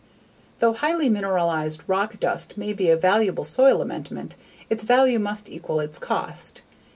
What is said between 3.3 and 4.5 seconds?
soil amendment,